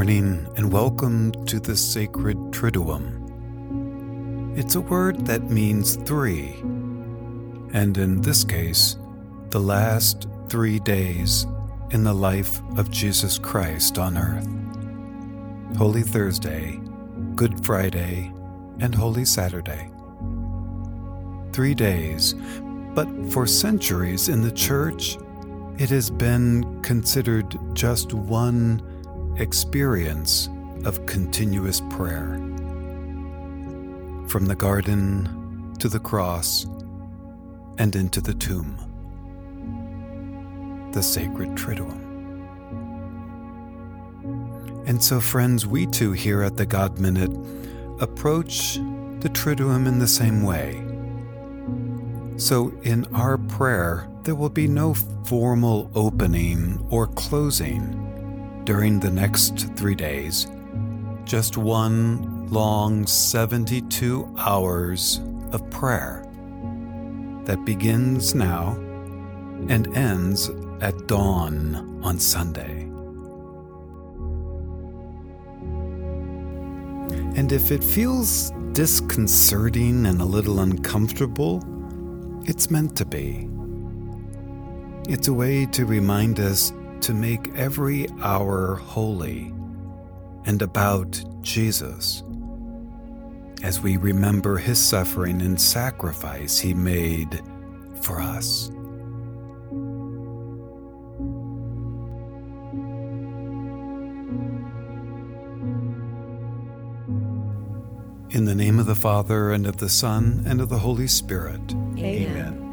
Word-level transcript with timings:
Morning 0.00 0.48
and 0.56 0.72
welcome 0.72 1.30
to 1.44 1.60
the 1.60 1.76
sacred 1.76 2.38
Triduum. 2.52 4.56
It's 4.56 4.74
a 4.74 4.80
word 4.80 5.26
that 5.26 5.50
means 5.50 5.96
three, 5.96 6.54
and 7.74 7.98
in 7.98 8.22
this 8.22 8.42
case, 8.42 8.96
the 9.50 9.60
last 9.60 10.26
three 10.48 10.78
days 10.78 11.46
in 11.90 12.02
the 12.02 12.14
life 12.14 12.62
of 12.78 12.90
Jesus 12.90 13.38
Christ 13.38 13.98
on 13.98 14.16
earth 14.16 14.48
Holy 15.76 16.00
Thursday, 16.00 16.80
Good 17.34 17.62
Friday, 17.66 18.32
and 18.78 18.94
Holy 18.94 19.26
Saturday. 19.26 19.90
Three 21.52 21.74
days, 21.74 22.34
but 22.94 23.06
for 23.30 23.46
centuries 23.46 24.30
in 24.30 24.40
the 24.40 24.52
Church, 24.52 25.18
it 25.76 25.90
has 25.90 26.08
been 26.08 26.80
considered 26.80 27.54
just 27.74 28.14
one 28.14 28.89
experience 29.36 30.48
of 30.84 31.06
continuous 31.06 31.80
prayer. 31.90 32.36
From 34.28 34.46
the 34.46 34.54
garden 34.56 35.74
to 35.78 35.88
the 35.88 35.98
cross 35.98 36.66
and 37.78 37.96
into 37.96 38.20
the 38.20 38.34
tomb. 38.34 38.76
The 40.92 41.02
sacred 41.02 41.50
Triduum. 41.50 42.06
And 44.86 45.02
so, 45.02 45.20
friends, 45.20 45.66
we 45.66 45.86
too 45.86 46.12
here 46.12 46.42
at 46.42 46.56
the 46.56 46.66
God 46.66 46.98
Minute 46.98 47.30
approach 48.00 48.74
the 49.20 49.28
Triduum 49.28 49.86
in 49.86 49.98
the 49.98 50.08
same 50.08 50.42
way. 50.42 50.82
So, 52.38 52.72
in 52.82 53.06
our 53.14 53.38
prayer, 53.38 54.08
there 54.24 54.34
will 54.34 54.50
be 54.50 54.66
no 54.66 54.94
formal 55.24 55.90
opening 55.94 56.84
or 56.90 57.06
closing 57.06 58.09
during 58.70 59.00
the 59.00 59.10
next 59.10 59.66
three 59.76 59.96
days. 59.96 60.46
Just 61.24 61.56
one 61.56 62.48
long 62.50 63.04
72 63.04 64.32
hours 64.38 65.20
of 65.50 65.68
prayer 65.70 66.24
that 67.46 67.64
begins 67.64 68.32
now 68.32 68.74
and 69.68 69.92
ends 69.96 70.52
at 70.82 71.08
dawn 71.08 72.00
on 72.04 72.20
Sunday. 72.20 72.82
And 77.36 77.50
if 77.50 77.72
it 77.72 77.82
feels 77.82 78.52
disconcerting 78.70 80.06
and 80.06 80.20
a 80.20 80.24
little 80.24 80.60
uncomfortable, 80.60 81.60
it's 82.44 82.70
meant 82.70 82.96
to 82.98 83.04
be. 83.04 83.48
It's 85.08 85.26
a 85.26 85.32
way 85.32 85.66
to 85.66 85.84
remind 85.86 86.38
us 86.38 86.72
to 87.02 87.14
make 87.14 87.54
every 87.54 88.08
hour 88.22 88.76
holy 88.76 89.52
and 90.44 90.62
about 90.62 91.22
Jesus 91.42 92.22
as 93.62 93.80
we 93.80 93.96
remember 93.96 94.56
his 94.56 94.78
suffering 94.78 95.42
and 95.42 95.60
sacrifice 95.60 96.58
he 96.58 96.74
made 96.74 97.42
for 98.02 98.20
us. 98.20 98.70
In 108.30 108.44
the 108.44 108.54
name 108.54 108.78
of 108.78 108.86
the 108.86 108.94
Father, 108.94 109.50
and 109.50 109.66
of 109.66 109.78
the 109.78 109.88
Son, 109.88 110.44
and 110.46 110.60
of 110.60 110.68
the 110.68 110.78
Holy 110.78 111.08
Spirit. 111.08 111.60
Amen. 111.98 111.98
Amen. 111.98 112.69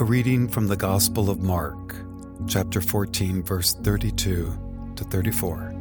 A 0.00 0.04
reading 0.04 0.46
from 0.46 0.68
the 0.68 0.76
Gospel 0.76 1.28
of 1.28 1.40
Mark, 1.40 1.96
chapter 2.46 2.80
14, 2.80 3.42
verse 3.42 3.74
32 3.74 4.56
to 4.94 5.04
34. 5.04 5.74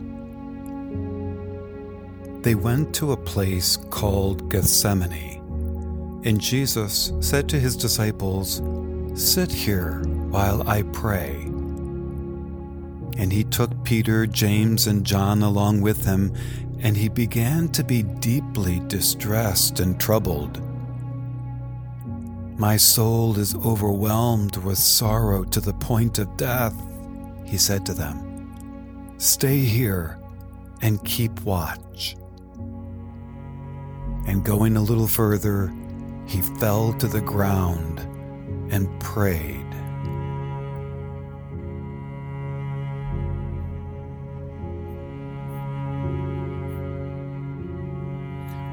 They 2.41 2.55
went 2.55 2.95
to 2.95 3.11
a 3.11 3.17
place 3.17 3.77
called 3.91 4.49
Gethsemane, 4.49 5.39
and 6.25 6.41
Jesus 6.41 7.13
said 7.19 7.47
to 7.49 7.59
his 7.59 7.75
disciples, 7.75 8.63
Sit 9.13 9.51
here 9.51 9.99
while 10.31 10.67
I 10.67 10.81
pray. 10.81 11.35
And 13.19 13.31
he 13.31 13.43
took 13.43 13.83
Peter, 13.83 14.25
James, 14.25 14.87
and 14.87 15.05
John 15.05 15.43
along 15.43 15.81
with 15.81 16.05
him, 16.05 16.33
and 16.79 16.97
he 16.97 17.07
began 17.07 17.69
to 17.69 17.83
be 17.83 18.01
deeply 18.01 18.81
distressed 18.87 19.79
and 19.79 19.99
troubled. 19.99 20.66
My 22.59 22.75
soul 22.75 23.37
is 23.37 23.53
overwhelmed 23.53 24.57
with 24.57 24.79
sorrow 24.79 25.43
to 25.43 25.59
the 25.59 25.75
point 25.75 26.17
of 26.17 26.37
death, 26.37 26.73
he 27.45 27.55
said 27.55 27.85
to 27.85 27.93
them. 27.93 29.15
Stay 29.19 29.59
here 29.59 30.17
and 30.81 31.03
keep 31.05 31.39
watch. 31.41 32.15
And 34.25 34.43
going 34.43 34.75
a 34.75 34.81
little 34.81 35.05
further, 35.05 35.71
he 36.25 36.41
fell 36.41 36.93
to 36.93 37.07
the 37.07 37.21
ground 37.21 37.99
and 38.71 38.89
prayed. 38.99 39.63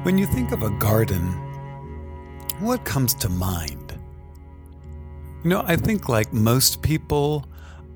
When 0.03 0.17
you 0.17 0.25
think 0.25 0.51
of 0.51 0.63
a 0.63 0.71
garden, 0.79 1.44
what 2.59 2.85
comes 2.85 3.13
to 3.15 3.29
mind? 3.29 3.97
You 5.43 5.49
know, 5.49 5.63
I 5.65 5.75
think 5.75 6.07
like 6.07 6.31
most 6.31 6.81
people, 6.81 7.45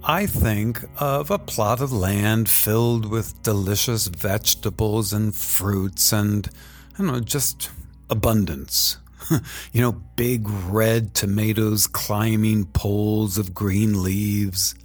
I 0.04 0.26
think 0.26 0.84
of 0.98 1.32
a 1.32 1.40
plot 1.40 1.82
of 1.82 1.94
land 1.94 2.50
filled 2.50 3.06
with 3.06 3.42
delicious 3.42 4.08
vegetables 4.08 5.14
and 5.14 5.34
fruits 5.34 6.12
and, 6.12 6.50
I 6.94 6.98
don't 6.98 7.08
know, 7.08 7.20
just 7.22 7.72
abundance. 8.10 8.98
you 9.72 9.82
know, 9.82 9.94
big 10.16 10.48
red 10.50 11.14
tomatoes 11.14 11.88
climbing 11.88 12.66
poles 12.66 13.38
of 13.38 13.54
green 13.54 14.04
leaves, 14.04 14.76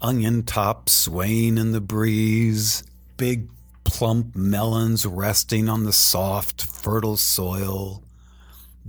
onion 0.00 0.42
tops 0.42 0.92
swaying 0.92 1.58
in 1.58 1.72
the 1.72 1.80
breeze, 1.80 2.82
big 3.16 3.48
plump 3.84 4.34
melons 4.34 5.06
resting 5.06 5.68
on 5.68 5.84
the 5.84 5.92
soft, 5.92 6.64
fertile 6.64 7.16
soil 7.16 8.02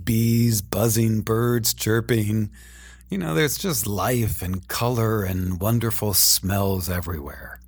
bees 0.01 0.61
buzzing, 0.61 1.21
birds 1.21 1.73
chirping. 1.73 2.51
You 3.09 3.17
know, 3.17 3.33
there's 3.33 3.57
just 3.57 3.85
life 3.85 4.41
and 4.41 4.67
color 4.67 5.23
and 5.23 5.59
wonderful 5.59 6.13
smells 6.13 6.89
everywhere. 6.89 7.59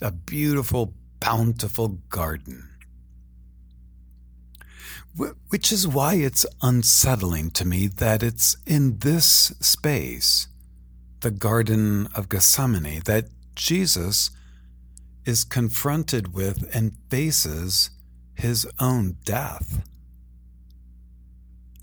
A 0.00 0.10
beautiful, 0.10 0.94
bountiful 1.20 1.98
garden. 2.08 2.68
Which 5.48 5.72
is 5.72 5.86
why 5.86 6.14
it's 6.14 6.46
unsettling 6.62 7.50
to 7.52 7.66
me 7.66 7.88
that 7.88 8.22
it's 8.22 8.56
in 8.64 8.98
this 8.98 9.52
space, 9.60 10.46
the 11.20 11.32
Garden 11.32 12.08
of 12.14 12.28
Gethsemane, 12.28 13.02
that 13.04 13.26
Jesus 13.54 14.30
is 15.26 15.44
confronted 15.44 16.32
with 16.32 16.68
and 16.74 16.96
faces 17.10 17.90
his 18.34 18.66
own 18.78 19.16
death 19.24 19.89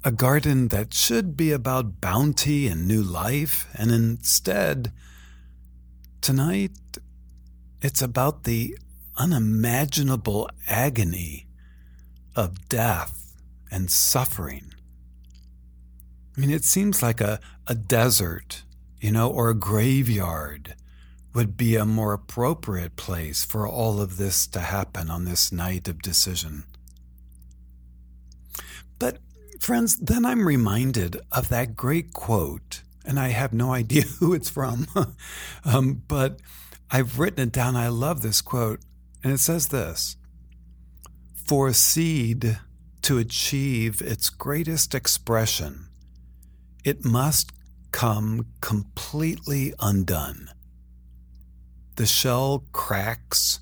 a 0.08 0.12
garden 0.12 0.70
that 0.70 0.94
should 0.94 1.36
be 1.36 1.52
about 1.52 2.00
bounty 2.00 2.66
and 2.66 2.88
new 2.88 3.04
life, 3.04 3.68
and 3.74 3.92
instead, 3.92 4.94
tonight, 6.22 6.72
it's 7.82 8.02
about 8.02 8.46
the 8.46 8.78
unimaginable 9.18 10.50
agony 10.66 11.46
of 12.38 12.70
death 12.70 13.34
and 13.70 13.92
suffering. 13.92 14.74
I 16.38 16.40
mean, 16.40 16.52
it 16.52 16.64
seems 16.64 17.04
like 17.04 17.20
a, 17.20 17.42
a 17.68 17.76
desert, 17.76 18.64
you 19.02 19.12
know, 19.12 19.30
or 19.30 19.50
a 19.50 19.54
graveyard 19.54 20.76
would 21.34 21.58
be 21.58 21.76
a 21.76 21.86
more 21.86 22.14
appropriate 22.14 22.96
place 22.96 23.44
for 23.44 23.68
all 23.68 24.00
of 24.00 24.16
this 24.16 24.48
to 24.48 24.62
happen 24.62 25.10
on 25.10 25.26
this 25.26 25.52
night 25.52 25.90
of 25.90 26.02
decision. 26.02 26.64
But 29.00 29.18
Friends, 29.60 29.98
then 29.98 30.26
I'm 30.26 30.48
reminded 30.48 31.20
of 31.32 31.50
that 31.50 31.76
great 31.76 32.14
quote, 32.14 32.82
and 33.06 33.20
I 33.20 33.30
have 33.30 33.54
no 33.54 33.74
idea 33.82 34.04
who 34.20 34.34
it's 34.34 34.50
from, 34.50 34.88
um, 35.66 36.04
but 36.08 36.40
I've 36.90 37.20
written 37.20 37.48
it 37.48 37.52
down. 37.52 37.76
I 37.76 37.88
love 37.90 38.22
this 38.22 38.42
quote, 38.42 38.80
and 39.24 39.34
it 39.34 39.40
says 39.40 39.70
this 39.70 40.16
For 41.46 41.68
a 41.68 41.74
seed 41.74 42.60
to 43.02 43.18
achieve 43.18 44.02
its 44.02 44.30
greatest 44.30 44.94
expression, 44.94 45.88
it 46.84 47.04
must 47.04 47.52
come 47.92 48.48
completely 48.62 49.74
undone. 49.80 50.50
The 51.96 52.06
shell 52.06 52.64
cracks, 52.72 53.60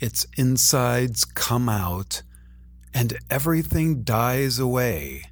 its 0.00 0.26
insides 0.36 1.24
come 1.24 1.68
out, 1.68 2.22
and 2.96 3.18
everything 3.28 4.04
dies 4.04 4.58
away 4.58 5.22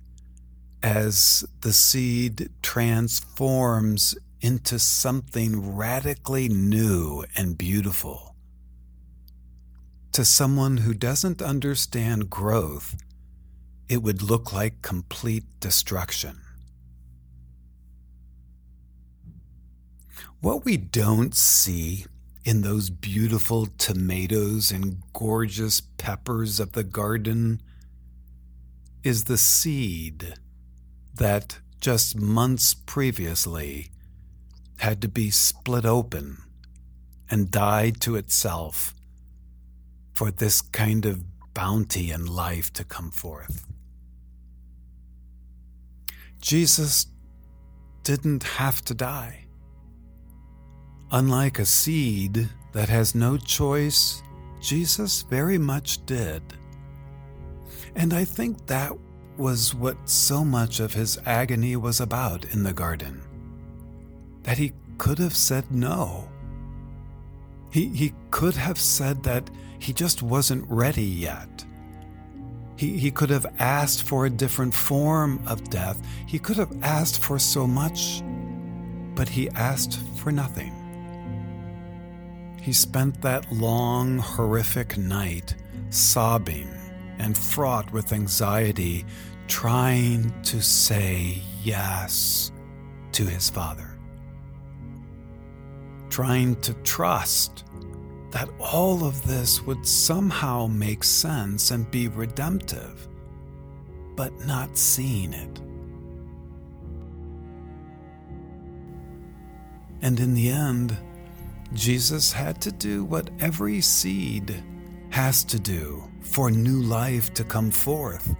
as 0.82 1.46
the 1.62 1.72
seed 1.72 2.50
transforms 2.60 4.14
into 4.42 4.78
something 4.78 5.74
radically 5.74 6.46
new 6.46 7.24
and 7.34 7.56
beautiful. 7.56 8.36
To 10.12 10.26
someone 10.26 10.76
who 10.76 10.92
doesn't 10.92 11.40
understand 11.40 12.28
growth, 12.28 12.96
it 13.88 14.02
would 14.02 14.20
look 14.20 14.52
like 14.52 14.82
complete 14.82 15.44
destruction. 15.58 16.42
What 20.42 20.66
we 20.66 20.76
don't 20.76 21.34
see 21.34 22.04
in 22.44 22.60
those 22.60 22.90
beautiful 22.90 23.66
tomatoes 23.78 24.70
and 24.70 25.02
gorgeous 25.14 25.80
peppers 25.80 26.60
of 26.60 26.72
the 26.72 26.84
garden 26.84 27.60
is 29.02 29.24
the 29.24 29.38
seed 29.38 30.34
that 31.14 31.58
just 31.80 32.16
months 32.16 32.74
previously 32.74 33.90
had 34.78 35.00
to 35.00 35.08
be 35.08 35.30
split 35.30 35.86
open 35.86 36.36
and 37.30 37.50
died 37.50 38.00
to 38.00 38.16
itself 38.16 38.94
for 40.12 40.30
this 40.30 40.60
kind 40.60 41.06
of 41.06 41.24
bounty 41.54 42.10
and 42.10 42.28
life 42.28 42.72
to 42.72 42.84
come 42.84 43.10
forth. 43.10 43.66
Jesus 46.40 47.06
didn't 48.02 48.42
have 48.42 48.84
to 48.84 48.92
die. 48.92 49.43
Unlike 51.14 51.60
a 51.60 51.64
seed 51.64 52.48
that 52.72 52.88
has 52.88 53.14
no 53.14 53.36
choice, 53.36 54.20
Jesus 54.60 55.22
very 55.22 55.58
much 55.58 56.04
did. 56.06 56.42
And 57.94 58.12
I 58.12 58.24
think 58.24 58.66
that 58.66 58.90
was 59.36 59.76
what 59.76 59.96
so 60.10 60.44
much 60.44 60.80
of 60.80 60.92
his 60.92 61.16
agony 61.24 61.76
was 61.76 62.00
about 62.00 62.46
in 62.46 62.64
the 62.64 62.72
garden. 62.72 63.22
That 64.42 64.58
he 64.58 64.72
could 64.98 65.20
have 65.20 65.36
said 65.36 65.70
no. 65.70 66.28
He, 67.70 67.86
he 67.90 68.12
could 68.32 68.56
have 68.56 68.80
said 68.80 69.22
that 69.22 69.48
he 69.78 69.92
just 69.92 70.20
wasn't 70.20 70.68
ready 70.68 71.04
yet. 71.04 71.64
He, 72.74 72.98
he 72.98 73.12
could 73.12 73.30
have 73.30 73.46
asked 73.60 74.02
for 74.02 74.26
a 74.26 74.30
different 74.30 74.74
form 74.74 75.40
of 75.46 75.70
death. 75.70 76.04
He 76.26 76.40
could 76.40 76.56
have 76.56 76.76
asked 76.82 77.22
for 77.22 77.38
so 77.38 77.68
much, 77.68 78.20
but 79.14 79.28
he 79.28 79.48
asked 79.50 80.00
for 80.16 80.32
nothing. 80.32 80.73
He 82.64 82.72
spent 82.72 83.20
that 83.20 83.52
long, 83.52 84.16
horrific 84.16 84.96
night 84.96 85.54
sobbing 85.90 86.66
and 87.18 87.36
fraught 87.36 87.92
with 87.92 88.10
anxiety, 88.14 89.04
trying 89.48 90.32
to 90.44 90.62
say 90.62 91.42
yes 91.62 92.52
to 93.12 93.26
his 93.26 93.50
Father, 93.50 93.98
trying 96.08 96.56
to 96.62 96.72
trust 96.84 97.64
that 98.30 98.48
all 98.58 99.04
of 99.04 99.26
this 99.26 99.60
would 99.66 99.86
somehow 99.86 100.66
make 100.66 101.04
sense 101.04 101.70
and 101.70 101.90
be 101.90 102.08
redemptive, 102.08 103.06
but 104.16 104.32
not 104.46 104.78
seeing 104.78 105.34
it. 105.34 105.60
And 110.00 110.18
in 110.18 110.32
the 110.32 110.48
end, 110.48 110.96
Jesus 111.74 112.32
had 112.32 112.60
to 112.62 112.70
do 112.70 113.04
what 113.04 113.30
every 113.40 113.80
seed 113.80 114.62
has 115.10 115.42
to 115.44 115.58
do 115.58 116.08
for 116.20 116.48
new 116.48 116.80
life 116.80 117.34
to 117.34 117.42
come 117.42 117.70
forth. 117.72 118.34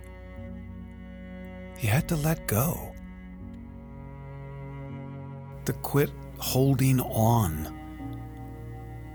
He 1.76 1.88
had 1.88 2.08
to 2.08 2.16
let 2.16 2.46
go, 2.46 2.94
to 5.64 5.72
quit 5.72 6.10
holding 6.38 7.00
on, 7.00 7.76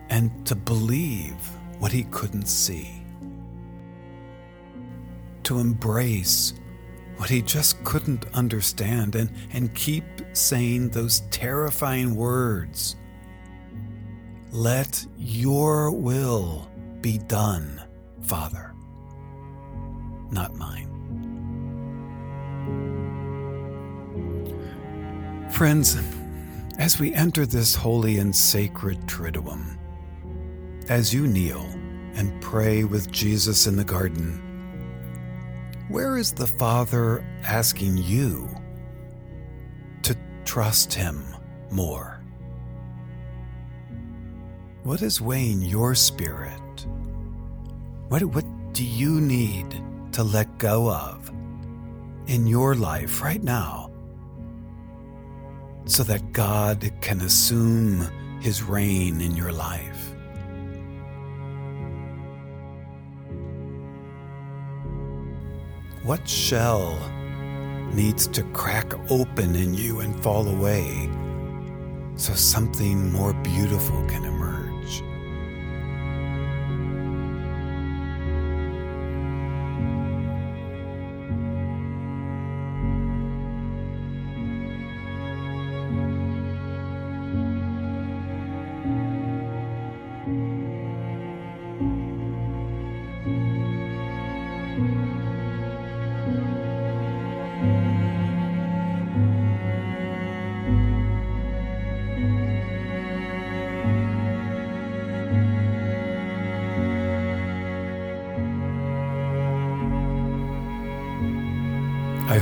and 0.10 0.45
to 0.45 0.56
believe 0.56 1.38
what 1.80 1.94
he 1.94 2.04
couldn't 2.12 2.48
see, 2.48 3.01
to 5.44 5.60
embrace 5.60 6.54
what 7.16 7.30
he 7.30 7.42
just 7.42 7.81
couldn't 7.86 8.25
understand, 8.33 9.16
and, 9.16 9.31
and 9.54 9.74
keep 9.74 10.04
saying 10.33 10.89
those 10.89 11.21
terrifying 11.31 12.16
words. 12.16 12.98
Let 14.51 15.06
your 15.16 15.92
will 15.92 16.68
be 17.01 17.19
done, 17.19 17.81
Father, 18.24 18.74
not 20.31 20.56
mine. 20.56 20.88
Friends, 25.51 25.98
as 26.80 27.00
we 27.00 27.13
enter 27.13 27.46
this 27.46 27.75
holy 27.75 28.18
and 28.18 28.36
sacred 28.36 29.00
Triduum, 29.01 29.78
as 30.90 31.13
you 31.13 31.28
kneel 31.28 31.66
and 32.16 32.42
pray 32.42 32.86
with 32.86 33.12
Jesus 33.12 33.68
in 33.68 33.75
the 33.75 33.84
garden, 33.84 34.42
where 35.90 36.18
is 36.18 36.31
the 36.31 36.48
Father 36.48 37.24
asking 37.48 37.98
you 37.98 38.50
to 40.02 40.18
trust 40.44 40.92
Him 40.92 41.24
more? 41.69 42.19
What 44.89 45.03
is 45.03 45.21
weighing 45.21 45.62
your 45.62 45.94
spirit? 45.94 46.88
What, 48.07 48.24
what 48.24 48.74
do 48.74 48.83
you 48.83 49.21
need 49.21 49.83
to 50.13 50.24
let 50.24 50.57
go 50.57 50.91
of 50.91 51.30
in 52.25 52.47
your 52.47 52.74
life 52.74 53.21
right 53.21 53.44
now 53.44 53.91
so 55.85 56.02
that 56.02 56.31
God 56.31 56.92
can 57.02 57.21
assume 57.21 58.09
his 58.42 58.64
reign 58.64 59.21
in 59.21 59.35
your 59.35 59.52
life? 59.52 60.16
What 66.02 66.28
shell 66.28 66.97
needs 67.94 68.25
to 68.25 68.42
crack 68.54 68.95
open 69.11 69.56
in 69.56 69.75
you 69.75 69.99
and 69.99 70.19
fall 70.23 70.47
away 70.47 71.07
so 72.16 72.33
something 72.33 73.11
more 73.11 73.33
beautiful 73.33 74.04
can 74.07 74.25
emerge? 74.25 74.48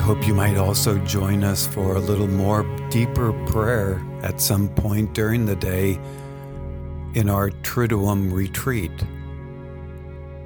Hope 0.07 0.25
you 0.25 0.33
might 0.33 0.55
also 0.55 0.97
join 0.99 1.43
us 1.43 1.67
for 1.67 1.97
a 1.97 1.99
little 1.99 2.29
more 2.29 2.63
deeper 2.89 3.33
prayer 3.47 4.01
at 4.23 4.39
some 4.39 4.69
point 4.69 5.13
during 5.13 5.45
the 5.45 5.55
day 5.57 5.99
in 7.13 7.29
our 7.29 7.49
Triduum 7.49 8.31
retreat. 8.31 9.03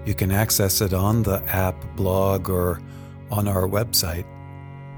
You 0.04 0.16
can 0.16 0.32
access 0.32 0.82
it 0.82 0.96
on 0.96 1.22
the 1.22 1.44
app, 1.44 1.76
blog, 1.96 2.50
or 2.50 2.82
on 3.30 3.48
our 3.48 3.68
website. 3.68 4.26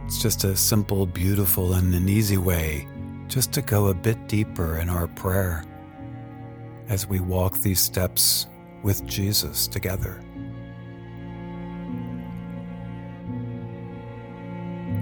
It's 0.05 0.21
just 0.21 0.45
a 0.45 0.55
simple, 0.55 1.07
beautiful, 1.07 1.73
and 1.73 1.93
an 1.93 2.07
easy 2.07 2.37
way 2.37 2.87
just 3.27 3.51
to 3.51 3.61
go 3.61 3.87
a 3.87 3.93
bit 3.93 4.29
deeper 4.29 4.77
in 4.77 4.87
our 4.87 5.07
prayer 5.07 5.65
as 6.87 7.05
we 7.05 7.19
walk 7.19 7.57
these 7.57 7.81
steps 7.81 8.47
with 8.81 9.05
Jesus 9.05 9.67
together. 9.67 10.21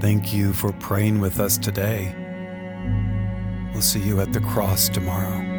Thank 0.01 0.34
you 0.34 0.51
for 0.51 0.74
praying 0.74 1.22
with 1.22 1.39
us 1.39 1.60
today. 1.60 2.15
We'll 3.72 3.84
see 3.84 4.00
you 4.00 4.20
at 4.20 4.34
the 4.34 4.39
cross 4.39 4.89
tomorrow. 4.89 5.50